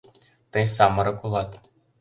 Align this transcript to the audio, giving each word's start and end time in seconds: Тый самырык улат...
Тый 0.51 0.65
самырык 0.75 1.17
улат... 1.25 1.51